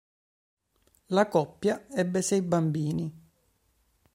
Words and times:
La 1.09 1.27
coppia 1.27 1.85
ebbe 1.91 2.23
sei 2.23 2.41
bambini. 2.41 3.21